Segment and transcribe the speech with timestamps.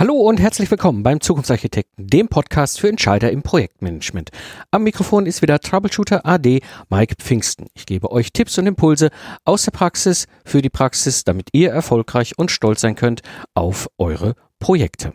[0.00, 4.30] Hallo und herzlich willkommen beim Zukunftsarchitekten, dem Podcast für Entscheider im Projektmanagement.
[4.70, 7.66] Am Mikrofon ist wieder Troubleshooter AD Mike Pfingsten.
[7.74, 9.10] Ich gebe euch Tipps und Impulse
[9.44, 13.20] aus der Praxis für die Praxis, damit ihr erfolgreich und stolz sein könnt
[13.52, 15.12] auf eure Projekte.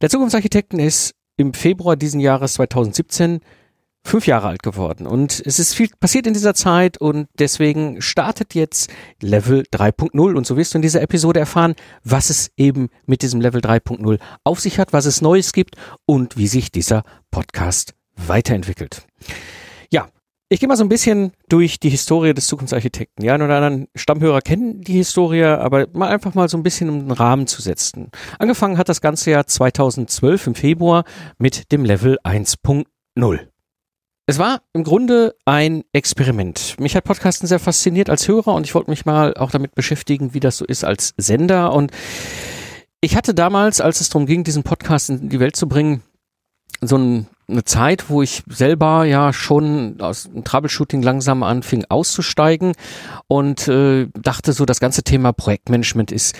[0.00, 3.40] Der Zukunftsarchitekten ist im Februar diesen Jahres 2017
[4.04, 8.54] fünf Jahre alt geworden und es ist viel passiert in dieser Zeit und deswegen startet
[8.54, 8.90] jetzt
[9.20, 13.40] Level 3.0 und so wirst du in dieser Episode erfahren, was es eben mit diesem
[13.40, 15.76] Level 3.0 auf sich hat, was es Neues gibt
[16.06, 19.06] und wie sich dieser Podcast weiterentwickelt.
[19.90, 20.08] Ja,
[20.48, 23.24] ich gehe mal so ein bisschen durch die Historie des Zukunftsarchitekten.
[23.24, 26.98] Ja, oder anderen Stammhörer kennen die Historie, aber mal einfach mal so ein bisschen um
[27.00, 28.10] den Rahmen zu setzen.
[28.38, 31.04] Angefangen hat das ganze Jahr 2012 im Februar
[31.38, 33.46] mit dem Level 1.0.
[34.30, 36.76] Es war im Grunde ein Experiment.
[36.78, 40.34] Mich hat Podcasten sehr fasziniert als Hörer und ich wollte mich mal auch damit beschäftigen,
[40.34, 41.72] wie das so ist als Sender.
[41.72, 41.90] Und
[43.00, 46.04] ich hatte damals, als es darum ging, diesen Podcast in die Welt zu bringen,
[46.80, 52.74] so ein, eine Zeit, wo ich selber ja schon aus dem Troubleshooting langsam anfing auszusteigen
[53.26, 56.36] und äh, dachte so, das ganze Thema Projektmanagement ist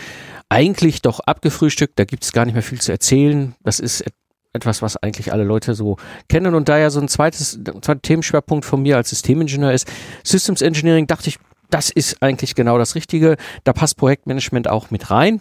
[0.48, 3.56] eigentlich doch abgefrühstückt, da gibt es gar nicht mehr viel zu erzählen.
[3.64, 4.04] Das ist
[4.52, 5.96] etwas, was eigentlich alle Leute so
[6.28, 6.54] kennen.
[6.54, 9.90] Und da ja so ein zweites, zweiter Themenschwerpunkt von mir als Systemingenieur ist,
[10.24, 11.38] Systems Engineering, dachte ich,
[11.70, 13.36] das ist eigentlich genau das Richtige.
[13.64, 15.40] Da passt Projektmanagement auch mit rein.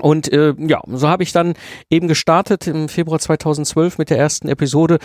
[0.00, 1.54] Und äh, ja, so habe ich dann
[1.90, 4.98] eben gestartet im Februar 2012 mit der ersten Episode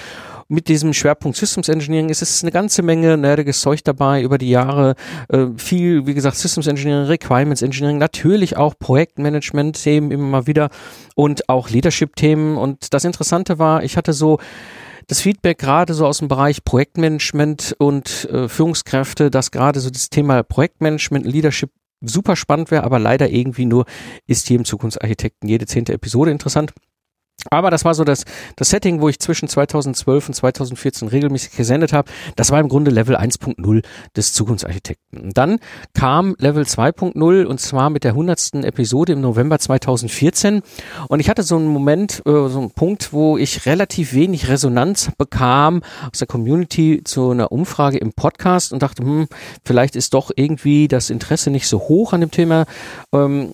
[0.47, 2.09] mit diesem Schwerpunkt Systems Engineering.
[2.09, 4.95] Es ist eine ganze Menge nerdiges Zeug dabei über die Jahre.
[5.27, 10.69] Äh, viel, wie gesagt, Systems Engineering, Requirements Engineering, natürlich auch Projektmanagement-Themen immer mal wieder
[11.15, 12.55] und auch Leadership-Themen.
[12.57, 14.39] Und das Interessante war, ich hatte so
[15.07, 20.09] das Feedback gerade so aus dem Bereich Projektmanagement und äh, Führungskräfte, dass gerade so das
[20.09, 23.85] Thema Projektmanagement, Leadership super spannend wäre, aber leider irgendwie nur
[24.25, 26.73] ist jedem Zukunftsarchitekten jede zehnte Episode interessant.
[27.49, 31.93] Aber das war so das, das Setting, wo ich zwischen 2012 und 2014 regelmäßig gesendet
[31.93, 32.11] habe.
[32.35, 33.83] Das war im Grunde Level 1.0
[34.15, 35.19] des Zukunftsarchitekten.
[35.21, 35.59] Und dann
[35.93, 38.55] kam Level 2.0 und zwar mit der 100.
[38.65, 40.61] Episode im November 2014.
[41.07, 45.11] Und ich hatte so einen Moment, äh, so einen Punkt, wo ich relativ wenig Resonanz
[45.17, 49.27] bekam aus der Community zu einer Umfrage im Podcast und dachte, hm,
[49.63, 52.65] vielleicht ist doch irgendwie das Interesse nicht so hoch an dem Thema.
[53.13, 53.53] Ähm,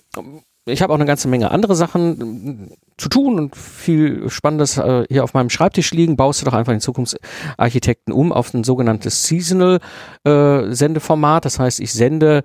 [0.66, 5.24] ich habe auch eine ganze Menge andere Sachen zu tun und viel Spannendes äh, hier
[5.24, 6.16] auf meinem Schreibtisch liegen.
[6.16, 9.80] Baust du doch einfach den Zukunftsarchitekten um auf ein sogenanntes Seasonal
[10.24, 11.44] äh, Sendeformat.
[11.44, 12.42] Das heißt, ich sende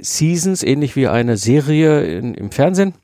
[0.00, 2.94] Seasons, ähnlich wie eine Serie in, im Fernsehen.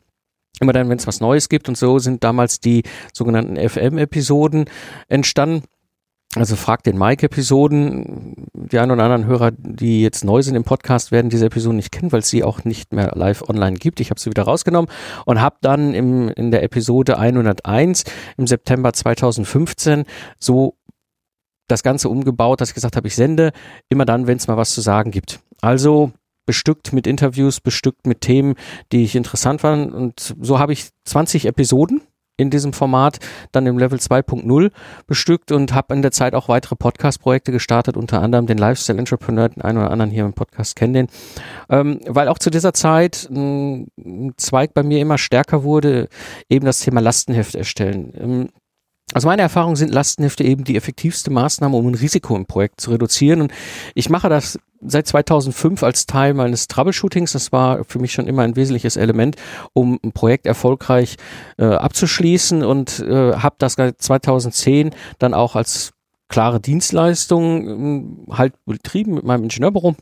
[0.60, 2.82] Immer dann, wenn es was Neues gibt und so sind damals die
[3.12, 4.65] sogenannten FM-Episoden
[5.09, 5.65] entstanden.
[6.38, 8.47] Also fragt den Mike-Episoden.
[8.54, 11.91] Die ein oder anderen Hörer, die jetzt neu sind im Podcast, werden diese Episoden nicht
[11.91, 14.00] kennen, weil es sie auch nicht mehr live online gibt.
[14.00, 14.91] Ich habe sie wieder rausgenommen
[15.25, 18.04] und habe dann im, in der Episode 101
[18.37, 20.04] im September 2015
[20.38, 20.75] so
[21.66, 23.53] das Ganze umgebaut, dass ich gesagt habe, ich sende
[23.88, 25.41] immer dann, wenn es mal was zu sagen gibt.
[25.60, 26.12] Also
[26.47, 28.54] bestückt mit Interviews, bestückt mit Themen,
[28.91, 29.93] die ich interessant fand.
[29.93, 32.00] Und so habe ich 20 Episoden
[32.38, 33.19] in diesem Format
[33.53, 34.71] dann im Level 2.0
[35.06, 39.50] bestückt und habe in der Zeit auch weitere Podcast-Projekte gestartet, unter anderem den Lifestyle Entrepreneur,
[39.50, 41.09] den einen oder anderen hier im Podcast kennen den,
[41.69, 43.88] ähm, weil auch zu dieser Zeit ein,
[44.37, 46.09] Zweig bei mir immer stärker wurde,
[46.48, 48.12] eben das Thema Lastenheft erstellen.
[48.16, 48.48] Ähm,
[49.15, 52.91] also meine Erfahrung sind Lastenhefte eben die effektivste Maßnahme, um ein Risiko im Projekt zu
[52.91, 53.41] reduzieren.
[53.41, 53.53] Und
[53.95, 57.33] ich mache das seit 2005 als Teil meines Troubleshootings.
[57.33, 59.37] Das war für mich schon immer ein wesentliches Element,
[59.73, 61.17] um ein Projekt erfolgreich
[61.57, 65.93] äh, abzuschließen und äh, habe das 2010 dann auch als
[66.29, 69.97] klare Dienstleistung äh, halt betrieben mit meinem Ingenieurbüro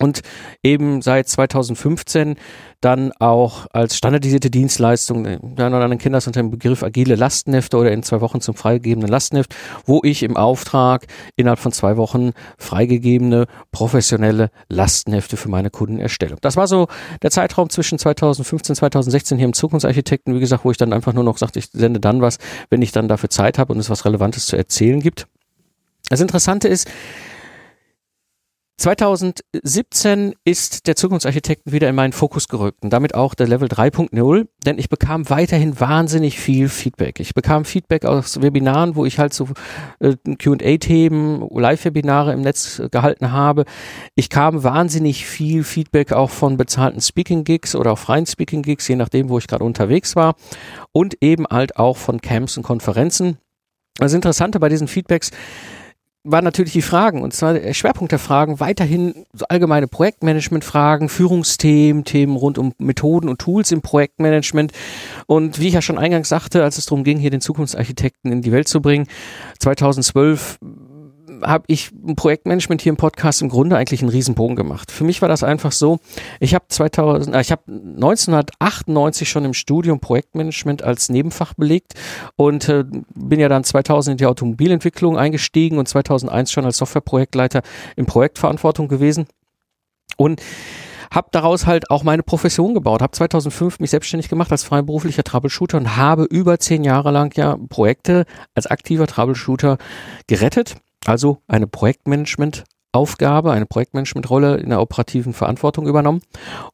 [0.00, 0.20] und
[0.62, 2.36] eben seit 2015
[2.80, 7.16] dann auch als standardisierte Dienstleistung, der einen oder anderen kennt das unter dem Begriff agile
[7.16, 9.54] Lastenhefte oder in zwei Wochen zum freigegebenen Lastenheft,
[9.84, 16.36] wo ich im Auftrag innerhalb von zwei Wochen freigegebene professionelle Lastenhefte für meine Kunden erstelle.
[16.40, 16.86] Das war so
[17.22, 21.12] der Zeitraum zwischen 2015 und 2016 hier im Zukunftsarchitekten, wie gesagt, wo ich dann einfach
[21.12, 22.38] nur noch sagte, ich sende dann was,
[22.70, 25.26] wenn ich dann dafür Zeit habe und es was Relevantes zu erzählen gibt.
[26.08, 26.88] Das Interessante ist,
[28.78, 34.46] 2017 ist der Zukunftsarchitekten wieder in meinen Fokus gerückt und damit auch der Level 3.0,
[34.64, 37.18] denn ich bekam weiterhin wahnsinnig viel Feedback.
[37.18, 39.48] Ich bekam Feedback aus Webinaren, wo ich halt so
[39.98, 43.64] äh, Q&A-Themen, Live-Webinare im Netz gehalten habe.
[44.14, 49.28] Ich kam wahnsinnig viel Feedback auch von bezahlten Speaking-Gigs oder auch freien Speaking-Gigs, je nachdem,
[49.28, 50.36] wo ich gerade unterwegs war
[50.92, 53.38] und eben halt auch von Camps und Konferenzen.
[53.96, 55.32] Das Interessante bei diesen Feedbacks,
[56.30, 62.04] waren natürlich die Fragen, und zwar der Schwerpunkt der Fragen weiterhin so allgemeine Projektmanagement-Fragen, Führungsthemen,
[62.04, 64.72] Themen rund um Methoden und Tools im Projektmanagement.
[65.26, 68.42] Und wie ich ja schon eingangs sagte, als es darum ging, hier den Zukunftsarchitekten in
[68.42, 69.06] die Welt zu bringen,
[69.58, 70.58] 2012
[71.42, 74.90] habe ich ein Projektmanagement hier im Podcast im Grunde eigentlich einen Riesenbogen gemacht.
[74.90, 75.98] Für mich war das einfach so,
[76.40, 81.94] ich habe 2000, äh, ich habe 1998 schon im Studium Projektmanagement als Nebenfach belegt
[82.36, 87.62] und äh, bin ja dann 2000 in die Automobilentwicklung eingestiegen und 2001 schon als Softwareprojektleiter
[87.96, 89.26] in Projektverantwortung gewesen
[90.16, 90.40] und
[91.10, 95.78] habe daraus halt auch meine Profession gebaut, habe 2005 mich selbstständig gemacht als freiberuflicher Troubleshooter
[95.78, 98.24] und habe über zehn Jahre lang ja Projekte
[98.54, 99.78] als aktiver Troubleshooter
[100.26, 106.22] gerettet also eine Projektmanagement Aufgabe, eine Projektmanagement-Rolle in der operativen Verantwortung übernommen.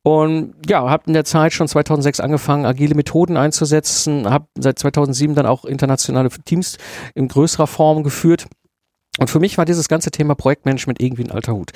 [0.02, 5.34] Und ja, habe in der Zeit schon 2006 angefangen, agile Methoden einzusetzen, habe seit 2007
[5.34, 6.78] dann auch internationale Teams
[7.14, 8.46] in größerer Form geführt.
[9.18, 11.70] Und für mich war dieses ganze Thema Projektmanagement irgendwie ein alter Hut.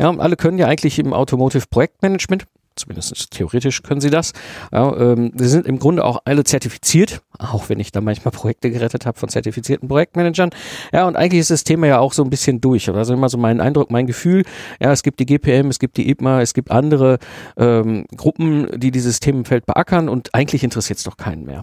[0.00, 2.44] Ja, alle können ja eigentlich im Automotive Projektmanagement
[2.76, 4.32] zumindest theoretisch können sie das.
[4.72, 8.70] Ja, ähm, sie sind im Grunde auch alle zertifiziert, auch wenn ich da manchmal Projekte
[8.70, 10.50] gerettet habe von zertifizierten Projektmanagern.
[10.92, 12.88] Ja, und eigentlich ist das Thema ja auch so ein bisschen durch.
[12.88, 14.44] Also immer so mein Eindruck, mein Gefühl,
[14.80, 17.18] ja, es gibt die GPM, es gibt die IPMA, es gibt andere
[17.56, 21.62] ähm, Gruppen, die dieses Themenfeld beackern und eigentlich interessiert es doch keinen mehr.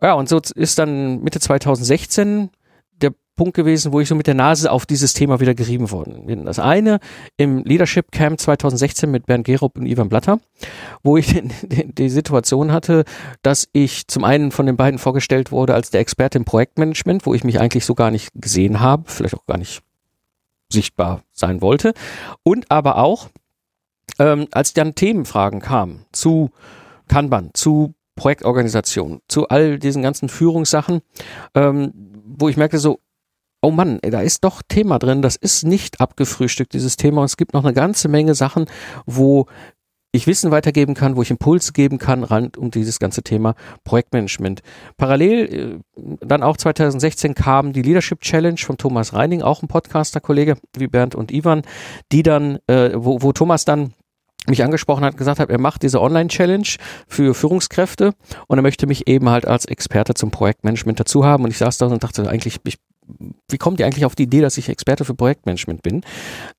[0.00, 2.50] Ja, und so ist dann Mitte 2016
[3.36, 6.44] Punkt gewesen, wo ich so mit der Nase auf dieses Thema wieder gerieben worden bin.
[6.44, 7.00] Das eine
[7.36, 10.38] im Leadership Camp 2016 mit Bernd Gerob und Ivan Blatter,
[11.02, 11.26] wo ich
[11.62, 13.04] die, die Situation hatte,
[13.42, 17.34] dass ich zum einen von den beiden vorgestellt wurde als der Experte im Projektmanagement, wo
[17.34, 19.82] ich mich eigentlich so gar nicht gesehen habe, vielleicht auch gar nicht
[20.70, 21.94] sichtbar sein wollte.
[22.42, 23.28] Und aber auch,
[24.18, 26.50] ähm, als dann Themenfragen kamen zu
[27.08, 31.00] Kanban, zu Projektorganisation, zu all diesen ganzen Führungssachen,
[31.54, 31.92] ähm,
[32.24, 33.00] wo ich merkte so,
[33.62, 37.20] oh Mann, da ist doch Thema drin, das ist nicht abgefrühstückt, dieses Thema.
[37.20, 38.66] Und es gibt noch eine ganze Menge Sachen,
[39.06, 39.46] wo
[40.14, 43.54] ich Wissen weitergeben kann, wo ich Impulse geben kann, rund um dieses ganze Thema
[43.84, 44.60] Projektmanagement.
[44.98, 50.56] Parallel, äh, dann auch 2016 kam die Leadership Challenge von Thomas Reining, auch ein Podcaster-Kollege
[50.76, 51.62] wie Bernd und Ivan,
[52.12, 53.94] die dann, äh, wo, wo Thomas dann
[54.48, 56.66] mich angesprochen hat, gesagt hat, er macht diese Online-Challenge
[57.06, 58.12] für Führungskräfte
[58.48, 61.44] und er möchte mich eben halt als Experte zum Projektmanagement dazu haben.
[61.44, 62.78] Und ich saß da und dachte, eigentlich, ich
[63.48, 66.02] wie kommt ihr eigentlich auf die Idee, dass ich Experte für Projektmanagement bin?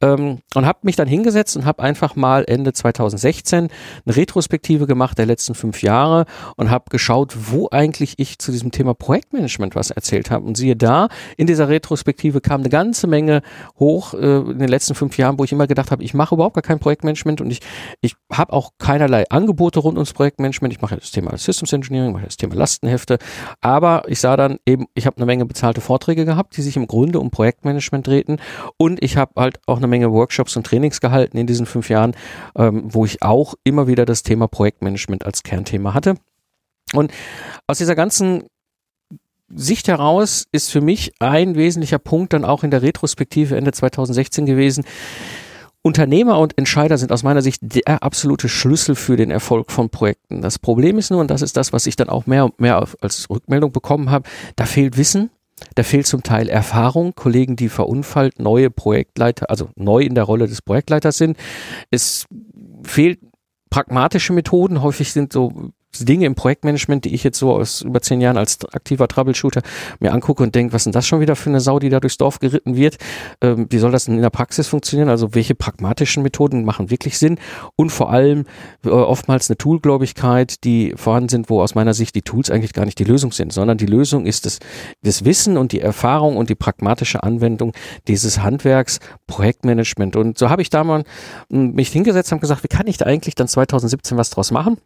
[0.02, 3.70] Ähm, und habe mich dann hingesetzt und habe einfach mal Ende 2016
[4.06, 8.72] eine Retrospektive gemacht der letzten fünf Jahre und habe geschaut, wo eigentlich ich zu diesem
[8.72, 10.46] Thema Projektmanagement was erzählt habe.
[10.46, 13.42] Und siehe da, in dieser Retrospektive kam eine ganze Menge
[13.80, 16.56] hoch äh, in den letzten fünf Jahren, wo ich immer gedacht habe, ich mache überhaupt
[16.56, 17.60] gar kein Projektmanagement und ich,
[18.02, 20.74] ich habe auch keinerlei Angebote rund ums Projektmanagement.
[20.74, 23.18] Ich mache das Thema Systems Engineering, mache das Thema Lastenhefte,
[23.62, 26.78] aber ich sah dann eben, ich habe eine Menge bezahlte Vorträge gehabt gehabt, die sich
[26.78, 28.38] im Grunde um Projektmanagement drehten.
[28.78, 32.16] Und ich habe halt auch eine Menge Workshops und Trainings gehalten in diesen fünf Jahren,
[32.56, 36.16] ähm, wo ich auch immer wieder das Thema Projektmanagement als Kernthema hatte.
[36.94, 37.12] Und
[37.68, 38.44] aus dieser ganzen
[39.50, 44.46] Sicht heraus ist für mich ein wesentlicher Punkt dann auch in der Retrospektive Ende 2016
[44.46, 44.84] gewesen.
[45.86, 50.42] Unternehmer und Entscheider sind aus meiner Sicht der absolute Schlüssel für den Erfolg von Projekten.
[50.42, 52.88] Das Problem ist nur, und das ist das, was ich dann auch mehr und mehr
[53.02, 55.30] als Rückmeldung bekommen habe, da fehlt Wissen,
[55.76, 60.48] da fehlt zum Teil Erfahrung, Kollegen, die verunfallt neue Projektleiter, also neu in der Rolle
[60.48, 61.38] des Projektleiters sind.
[61.92, 62.26] Es
[62.84, 63.20] fehlt
[63.70, 64.82] pragmatische Methoden.
[64.82, 68.64] Häufig sind so Dinge im Projektmanagement, die ich jetzt so aus über zehn Jahren als
[68.74, 69.62] aktiver Troubleshooter
[70.00, 72.00] mir angucke und denke, was ist denn das schon wieder für eine Sau, die da
[72.00, 72.98] durchs Dorf geritten wird?
[73.42, 75.10] Ähm, wie soll das denn in der Praxis funktionieren?
[75.10, 77.38] Also welche pragmatischen Methoden machen wirklich Sinn?
[77.76, 78.46] Und vor allem
[78.86, 82.86] äh, oftmals eine Toolgläubigkeit, die vorhanden sind, wo aus meiner Sicht die Tools eigentlich gar
[82.86, 84.60] nicht die Lösung sind, sondern die Lösung ist das,
[85.02, 87.74] das Wissen und die Erfahrung und die pragmatische Anwendung
[88.08, 90.16] dieses Handwerks Projektmanagement.
[90.16, 91.04] Und so habe ich da mal
[91.50, 94.78] hm, mich hingesetzt und gesagt, wie kann ich da eigentlich dann 2017 was draus machen?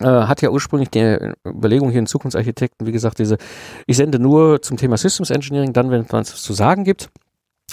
[0.00, 3.36] Äh, hat ja ursprünglich die Überlegung hier in Zukunftsarchitekten, wie gesagt, diese,
[3.86, 7.10] ich sende nur zum Thema Systems Engineering, dann, wenn es was zu sagen gibt.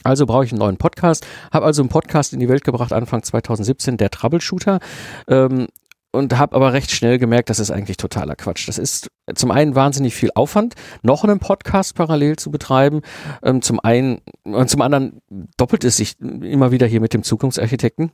[0.04, 3.24] Also brauche ich einen neuen Podcast, habe also einen Podcast in die Welt gebracht, Anfang
[3.24, 4.80] 2017, der Troubleshooter.
[5.28, 5.68] Ähm,
[6.12, 8.68] und habe aber recht schnell gemerkt, das ist eigentlich totaler Quatsch.
[8.68, 13.02] Das ist zum einen wahnsinnig viel Aufwand, noch einen Podcast parallel zu betreiben.
[13.44, 15.22] Ähm, zum einen und zum anderen
[15.58, 18.12] doppelt es sich immer wieder hier mit dem Zukunftsarchitekten.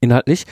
[0.00, 0.46] Inhaltlich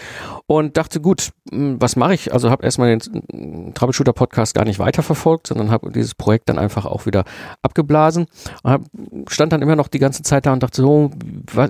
[0.46, 2.32] und dachte, gut, hm, was mache ich?
[2.32, 6.86] Also habe erstmal den Troubleshooter Podcast gar nicht weiterverfolgt, sondern habe dieses Projekt dann einfach
[6.86, 7.24] auch wieder
[7.62, 8.26] abgeblasen.
[8.64, 8.82] Hab,
[9.28, 11.10] stand dann immer noch die ganze Zeit da und dachte so,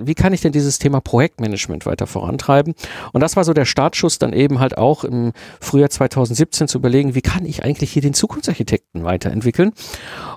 [0.03, 2.73] wie kann ich denn dieses Thema Projektmanagement weiter vorantreiben?
[3.13, 7.15] Und das war so der Startschuss dann eben halt auch im Frühjahr 2017 zu überlegen,
[7.15, 9.71] wie kann ich eigentlich hier den Zukunftsarchitekten weiterentwickeln?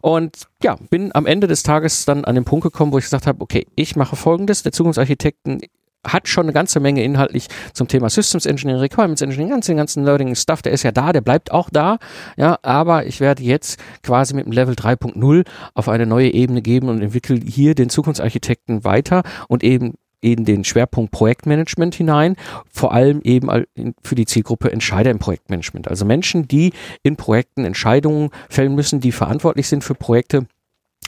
[0.03, 3.27] Und ja, bin am Ende des Tages dann an den Punkt gekommen, wo ich gesagt
[3.27, 5.61] habe, okay, ich mache folgendes, der Zukunftsarchitekten
[6.07, 10.35] hat schon eine ganze Menge inhaltlich zum Thema Systems Engineering, Requirements Engineering, ganzen, ganzen Learning
[10.35, 11.99] Stuff, der ist ja da, der bleibt auch da,
[12.37, 16.89] ja, aber ich werde jetzt quasi mit dem Level 3.0 auf eine neue Ebene geben
[16.89, 22.37] und entwickle hier den Zukunftsarchitekten weiter und eben in den Schwerpunkt Projektmanagement hinein,
[22.71, 23.49] vor allem eben
[24.03, 25.89] für die Zielgruppe Entscheider im Projektmanagement.
[25.89, 30.47] Also Menschen, die in Projekten Entscheidungen fällen müssen, die verantwortlich sind für Projekte,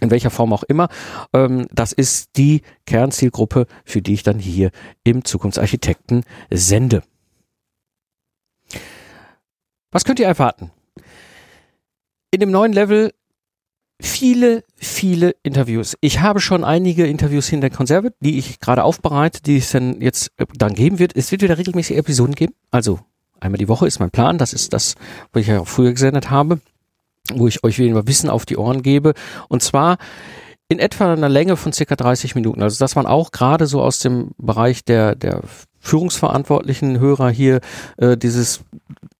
[0.03, 0.89] in welcher Form auch immer.
[1.33, 4.71] Ähm, das ist die Kernzielgruppe, für die ich dann hier
[5.05, 7.03] im Zukunftsarchitekten sende.
[9.91, 10.71] Was könnt ihr erwarten?
[12.31, 13.13] In dem neuen Level
[14.01, 15.97] viele, viele Interviews.
[16.01, 20.33] Ich habe schon einige Interviews hinter Konserve, die ich gerade aufbereite, die es dann jetzt
[20.39, 21.15] äh, dann geben wird.
[21.15, 22.55] Es wird wieder regelmäßig Episoden geben.
[22.71, 23.01] Also
[23.39, 24.39] einmal die Woche ist mein Plan.
[24.39, 24.97] Das ist das,
[25.33, 26.61] was ich ja auch früher gesendet habe
[27.33, 29.15] wo ich euch wieder Wissen auf die Ohren gebe.
[29.49, 29.99] Und zwar
[30.69, 32.63] in etwa einer Länge von circa 30 Minuten.
[32.63, 35.43] Also das waren auch gerade so aus dem Bereich der, der
[35.81, 37.61] führungsverantwortlichen Hörer hier
[37.99, 38.61] äh, dieses,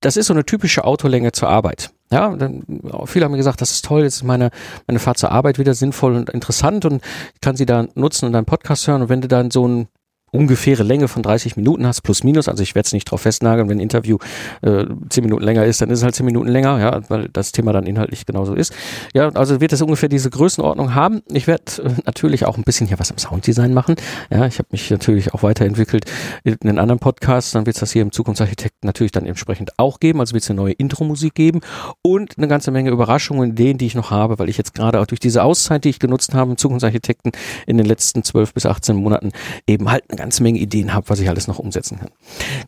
[0.01, 1.91] das ist so eine typische Autolänge zur Arbeit.
[2.11, 2.65] Ja, dann,
[3.07, 4.51] viele haben mir gesagt, das ist toll, jetzt ist meine,
[4.87, 7.03] meine Fahrt zur Arbeit wieder sinnvoll und interessant und
[7.35, 9.89] ich kann sie da nutzen und einen Podcast hören und wenn du dann so ein
[10.33, 12.49] ungefähre Länge von 30 Minuten hast, plus minus.
[12.49, 14.17] Also ich werde es nicht drauf festnageln, wenn ein Interview
[14.63, 17.53] äh, 10 Minuten länger ist, dann ist es halt 10 Minuten länger, ja, weil das
[17.53, 18.75] Thema dann inhaltlich genauso ist.
[19.13, 21.23] Ja, also wird es ungefähr diese Größenordnung haben.
[21.31, 23.97] Ich werde äh, natürlich auch ein bisschen hier was am Sounddesign machen.
[24.31, 26.07] Ja, ich habe mich natürlich auch weiterentwickelt
[26.45, 27.53] in den anderen Podcasts.
[27.53, 30.21] Dann wird es das hier im Zukunftsarchitekten natürlich dann entsprechend auch geben.
[30.21, 31.61] Also wird es eine neue Intro-Musik geben
[32.01, 35.07] und eine ganze Menge Überraschungen, Ideen, die ich noch habe, weil ich jetzt gerade auch
[35.07, 37.33] durch diese Auszeit, die ich genutzt habe im Zukunftsarchitekten
[37.67, 39.33] in den letzten 12 bis 18 Monaten
[39.67, 42.11] eben halt eine ganze Menge Ideen habe, was ich alles noch umsetzen kann.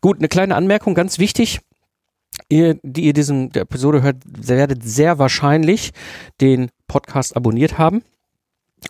[0.01, 1.61] Gut, eine kleine Anmerkung, ganz wichtig.
[2.49, 5.93] Ihr, die ihr diesen der Episode hört, werdet sehr wahrscheinlich
[6.41, 8.03] den Podcast abonniert haben.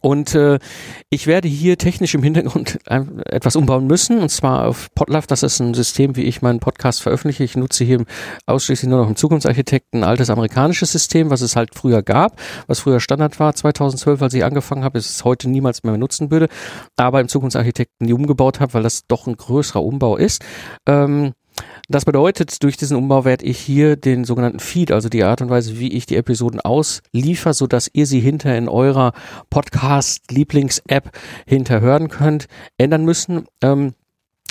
[0.01, 0.59] Und äh,
[1.11, 5.27] ich werde hier technisch im Hintergrund etwas umbauen müssen, und zwar auf Podlove.
[5.27, 7.45] Das ist ein System, wie ich meinen Podcast veröffentliche.
[7.45, 8.05] Ich nutze hier
[8.47, 12.81] ausschließlich nur noch im Zukunftsarchitekten ein altes amerikanisches System, was es halt früher gab, was
[12.81, 16.49] früher Standard war 2012, als ich angefangen habe, ist es heute niemals mehr nutzen würde,
[16.97, 20.45] aber im Zukunftsarchitekten nie umgebaut habe, weil das doch ein größerer Umbau ist.
[20.87, 21.33] Ähm,
[21.89, 25.51] das bedeutet, durch diesen Umbau werde ich hier den sogenannten Feed, also die Art und
[25.51, 29.13] Weise, wie ich die Episoden ausliefer, so dass ihr sie hinter in eurer
[29.51, 31.11] Podcast-Lieblings-App
[31.47, 32.47] hinterhören könnt,
[32.79, 33.47] ändern müssen.
[33.63, 33.95] Ähm,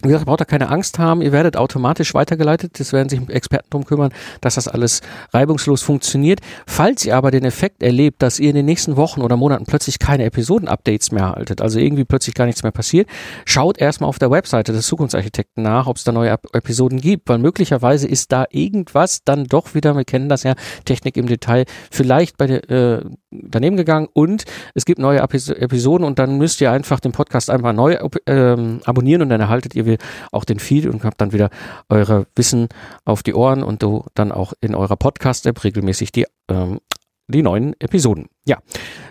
[0.03, 3.67] wie gesagt, braucht da keine Angst haben, ihr werdet automatisch weitergeleitet, es werden sich Experten
[3.69, 6.39] darum kümmern, dass das alles reibungslos funktioniert.
[6.67, 9.99] Falls ihr aber den Effekt erlebt, dass ihr in den nächsten Wochen oder Monaten plötzlich
[9.99, 13.07] keine Episoden-Updates mehr erhaltet, also irgendwie plötzlich gar nichts mehr passiert,
[13.45, 17.37] schaut erstmal auf der Webseite des Zukunftsarchitekten nach, ob es da neue Episoden gibt, weil
[17.37, 20.55] möglicherweise ist da irgendwas dann doch wieder, wir kennen das ja,
[20.85, 24.43] Technik im Detail, vielleicht bei der, äh, daneben gegangen und
[24.75, 27.93] es gibt neue Episoden und dann müsst ihr einfach den Podcast einfach neu
[28.25, 29.85] äh, abonnieren und dann erhaltet ihr
[30.31, 31.49] auch den Feed und habt dann wieder
[31.89, 32.69] eure Wissen
[33.05, 36.79] auf die Ohren und du dann auch in eurer Podcast-App regelmäßig die ähm,
[37.27, 38.27] die neuen Episoden.
[38.45, 38.57] Ja,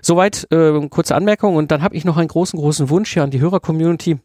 [0.02, 3.30] soweit äh, kurze Anmerkung und dann habe ich noch einen großen, großen Wunsch hier an
[3.30, 4.18] die Hörer-Community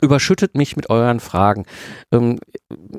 [0.00, 1.64] überschüttet mich mit euren Fragen.
[2.12, 2.38] Ähm,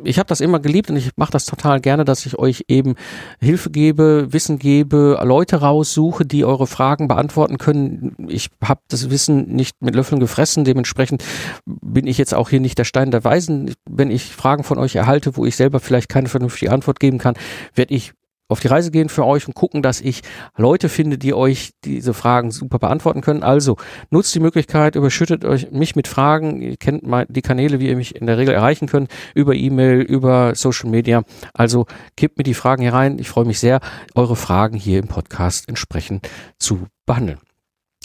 [0.03, 2.95] ich habe das immer geliebt und ich mache das total gerne, dass ich euch eben
[3.39, 8.15] Hilfe gebe, Wissen gebe, Leute raussuche, die eure Fragen beantworten können.
[8.27, 11.23] Ich habe das Wissen nicht mit Löffeln gefressen, dementsprechend
[11.65, 13.73] bin ich jetzt auch hier nicht der Stein der Weisen.
[13.89, 17.35] Wenn ich Fragen von euch erhalte, wo ich selber vielleicht keine vernünftige Antwort geben kann,
[17.75, 18.13] werde ich
[18.49, 20.21] auf die Reise gehen für euch und gucken, dass ich
[20.57, 23.43] Leute finde, die euch diese Fragen super beantworten können.
[23.43, 23.77] Also
[24.09, 26.61] nutzt die Möglichkeit, überschüttet euch mich mit Fragen.
[26.61, 30.55] Ihr kennt die Kanäle, wie ihr mich in der Regel erreichen könnt, über E-Mail, über
[30.55, 31.23] Social Media.
[31.53, 33.19] Also gebt mir die Fragen hier rein.
[33.19, 33.79] Ich freue mich sehr,
[34.15, 36.27] eure Fragen hier im Podcast entsprechend
[36.57, 37.39] zu behandeln.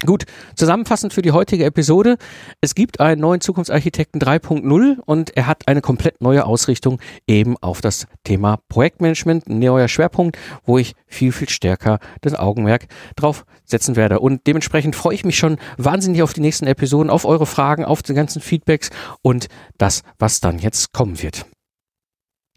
[0.06, 2.18] Gut, zusammenfassend für die heutige Episode.
[2.61, 7.80] Es gibt einen neuen Zukunftsarchitekten 3.0 und er hat eine komplett neue Ausrichtung eben auf
[7.80, 13.96] das Thema Projektmanagement, ein neuer Schwerpunkt, wo ich viel, viel stärker das Augenmerk drauf setzen
[13.96, 14.20] werde.
[14.20, 18.02] Und dementsprechend freue ich mich schon wahnsinnig auf die nächsten Episoden, auf eure Fragen, auf
[18.02, 18.90] die ganzen Feedbacks
[19.23, 21.46] und das, was dann jetzt kommen wird.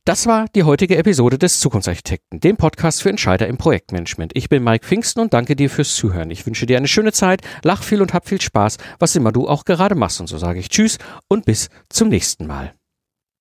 [0.07, 4.31] Das war die heutige Episode des Zukunftsarchitekten, dem Podcast für Entscheider im Projektmanagement.
[4.35, 6.31] Ich bin Mike Pfingsten und danke dir fürs Zuhören.
[6.31, 9.49] Ich wünsche dir eine schöne Zeit, lach viel und hab viel Spaß, was immer du
[9.49, 10.21] auch gerade machst.
[10.21, 10.97] Und so sage ich Tschüss
[11.27, 12.76] und bis zum nächsten Mal.